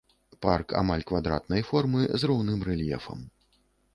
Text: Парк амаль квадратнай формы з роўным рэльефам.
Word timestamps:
Парк 0.43 0.71
амаль 0.79 1.03
квадратнай 1.09 1.61
формы 1.69 2.01
з 2.23 2.31
роўным 2.31 2.59
рэльефам. 2.69 3.19